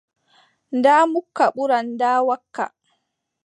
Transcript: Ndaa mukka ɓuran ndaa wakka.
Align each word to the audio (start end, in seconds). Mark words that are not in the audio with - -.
Ndaa 0.77 1.03
mukka 1.11 1.43
ɓuran 1.55 1.85
ndaa 1.93 2.17
wakka. 2.27 2.63